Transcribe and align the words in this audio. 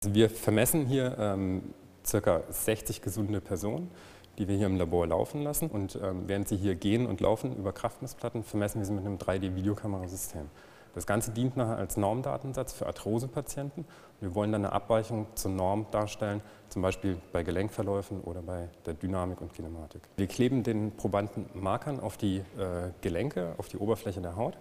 Also 0.00 0.14
wir 0.14 0.30
vermessen 0.30 0.86
hier 0.86 1.16
ähm, 1.18 1.74
circa 2.06 2.42
60 2.48 3.02
gesunde 3.02 3.40
Personen, 3.40 3.90
die 4.38 4.46
wir 4.46 4.56
hier 4.56 4.66
im 4.66 4.76
Labor 4.76 5.08
laufen 5.08 5.42
lassen. 5.42 5.68
Und 5.68 5.98
ähm, 6.00 6.28
während 6.28 6.46
sie 6.46 6.56
hier 6.56 6.76
gehen 6.76 7.04
und 7.04 7.20
laufen 7.20 7.56
über 7.56 7.72
Kraftmessplatten, 7.72 8.44
vermessen 8.44 8.78
wir 8.78 8.86
sie 8.86 8.92
mit 8.92 9.04
einem 9.04 9.16
3D-Videokamerasystem. 9.16 10.46
Das 10.94 11.04
Ganze 11.04 11.32
dient 11.32 11.56
nachher 11.56 11.78
als 11.78 11.96
Normdatensatz 11.96 12.74
für 12.74 12.86
Arthrosepatienten. 12.86 13.86
Wir 14.20 14.36
wollen 14.36 14.52
dann 14.52 14.66
eine 14.66 14.72
Abweichung 14.72 15.26
zur 15.34 15.50
Norm 15.50 15.86
darstellen, 15.90 16.42
zum 16.68 16.80
Beispiel 16.80 17.20
bei 17.32 17.42
Gelenkverläufen 17.42 18.20
oder 18.20 18.40
bei 18.40 18.68
der 18.86 18.94
Dynamik 18.94 19.40
und 19.40 19.52
Kinematik. 19.52 20.02
Wir 20.16 20.28
kleben 20.28 20.62
den 20.62 20.92
Probanden 20.92 21.46
Markern 21.54 21.98
auf 21.98 22.16
die 22.16 22.36
äh, 22.36 22.92
Gelenke, 23.00 23.54
auf 23.58 23.66
die 23.66 23.78
Oberfläche 23.78 24.20
der 24.20 24.36
Haut 24.36 24.56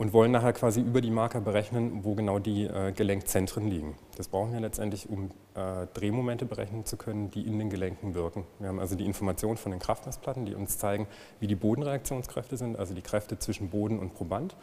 und 0.00 0.14
wollen 0.14 0.32
nachher 0.32 0.54
quasi 0.54 0.80
über 0.80 1.02
die 1.02 1.10
Marker 1.10 1.42
berechnen, 1.42 2.04
wo 2.04 2.14
genau 2.14 2.38
die 2.38 2.64
äh, 2.64 2.90
Gelenkzentren 2.90 3.68
liegen. 3.68 3.98
Das 4.16 4.28
brauchen 4.28 4.50
wir 4.50 4.58
letztendlich, 4.58 5.10
um 5.10 5.26
äh, 5.54 5.86
Drehmomente 5.92 6.46
berechnen 6.46 6.86
zu 6.86 6.96
können, 6.96 7.30
die 7.30 7.46
in 7.46 7.58
den 7.58 7.68
Gelenken 7.68 8.14
wirken. 8.14 8.46
Wir 8.60 8.68
haben 8.68 8.78
also 8.78 8.94
die 8.94 9.04
Informationen 9.04 9.58
von 9.58 9.72
den 9.72 9.78
Kraftmessplatten, 9.78 10.46
die 10.46 10.54
uns 10.54 10.78
zeigen, 10.78 11.06
wie 11.38 11.46
die 11.46 11.54
Bodenreaktionskräfte 11.54 12.56
sind, 12.56 12.78
also 12.78 12.94
die 12.94 13.02
Kräfte 13.02 13.38
zwischen 13.38 13.68
Boden 13.68 13.98
und 13.98 14.14
Proband. 14.14 14.56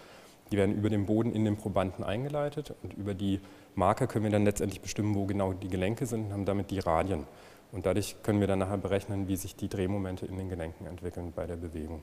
Die 0.51 0.57
werden 0.57 0.73
über 0.75 0.89
den 0.89 1.05
Boden 1.05 1.31
in 1.31 1.45
den 1.45 1.55
Probanden 1.55 2.03
eingeleitet 2.03 2.73
und 2.81 2.93
über 2.93 3.13
die 3.13 3.39
Marker 3.75 4.07
können 4.07 4.23
wir 4.23 4.31
dann 4.31 4.43
letztendlich 4.43 4.81
bestimmen, 4.81 5.13
wo 5.13 5.27
genau 5.27 5.53
die 5.53 5.67
Gelenke 5.67 6.07
sind 6.07 6.25
und 6.25 6.33
haben 6.33 6.45
damit 6.45 6.71
die 6.71 6.79
Radien. 6.79 7.27
Und 7.71 7.85
dadurch 7.85 8.15
können 8.23 8.39
wir 8.39 8.47
dann 8.47 8.57
nachher 8.57 8.77
berechnen, 8.77 9.27
wie 9.27 9.35
sich 9.35 9.55
die 9.55 9.69
Drehmomente 9.69 10.25
in 10.25 10.35
den 10.35 10.49
Gelenken 10.49 10.87
entwickeln 10.87 11.31
bei 11.35 11.45
der 11.45 11.57
Bewegung. 11.57 12.01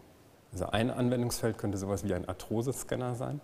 Also 0.55 0.67
ein 0.67 0.91
Anwendungsfeld 0.91 1.59
könnte 1.59 1.79
sowas 1.79 2.05
wie 2.05 2.15
ein 2.15 2.29
Arthrosescanner 2.29 3.17
sein. 3.17 3.41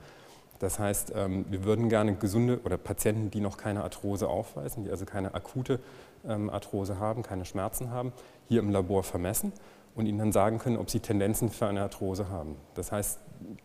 Das 0.60 0.78
heißt, 0.78 1.12
ähm, 1.16 1.44
wir 1.50 1.64
würden 1.64 1.88
gerne 1.88 2.14
gesunde 2.14 2.60
oder 2.64 2.76
Patienten, 2.76 3.30
die 3.30 3.40
noch 3.40 3.56
keine 3.56 3.82
Arthrose 3.82 4.28
aufweisen, 4.28 4.84
die 4.84 4.90
also 4.90 5.06
keine 5.06 5.34
akute 5.34 5.80
ähm, 6.24 6.50
Arthrose 6.50 6.98
haben, 6.98 7.22
keine 7.22 7.44
Schmerzen 7.44 7.90
haben, 7.90 8.12
hier 8.46 8.60
im 8.60 8.70
Labor 8.70 9.02
vermessen 9.02 9.52
und 9.96 10.06
ihnen 10.06 10.18
dann 10.18 10.32
sagen 10.32 10.58
können, 10.58 10.76
ob 10.76 10.88
sie 10.88 11.00
Tendenzen 11.00 11.50
für 11.50 11.66
eine 11.66 11.82
Arthrose 11.82 12.28
haben. 12.28 12.54
Das 12.74 12.92
heißt, 12.92 13.18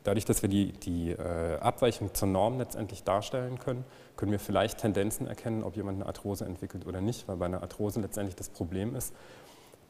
dadurch, 0.03 0.25
dass 0.25 0.41
wir 0.41 0.49
die, 0.49 0.71
die 0.71 1.11
äh, 1.11 1.59
Abweichung 1.59 2.13
zur 2.15 2.29
Norm 2.29 2.57
letztendlich 2.57 3.03
darstellen 3.03 3.59
können, 3.59 3.83
können 4.15 4.31
wir 4.31 4.39
vielleicht 4.39 4.79
Tendenzen 4.79 5.27
erkennen, 5.27 5.63
ob 5.63 5.75
jemand 5.75 5.97
eine 5.97 6.07
Arthrose 6.07 6.45
entwickelt 6.45 6.87
oder 6.87 7.01
nicht, 7.01 7.27
weil 7.27 7.37
bei 7.37 7.45
einer 7.45 7.61
Arthrose 7.61 8.01
letztendlich 8.01 8.35
das 8.35 8.49
Problem 8.49 8.95
ist, 8.95 9.13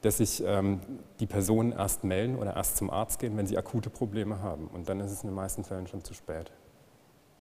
dass 0.06 0.18
sich 0.18 0.44
ähm, 0.46 0.80
die 1.20 1.26
Personen 1.26 1.72
erst 1.72 2.04
melden 2.04 2.36
oder 2.36 2.56
erst 2.56 2.78
zum 2.78 2.90
Arzt 2.90 3.20
gehen, 3.20 3.36
wenn 3.38 3.48
sie 3.48 3.58
akute 3.58 3.90
Probleme 3.90 4.42
haben. 4.42 4.68
Und 4.68 4.88
dann 4.88 5.00
ist 5.00 5.12
es 5.12 5.24
in 5.24 5.30
den 5.30 5.36
meisten 5.36 5.64
Fällen 5.64 5.88
schon 5.88 6.04
zu 6.04 6.14
spät. 6.14 6.52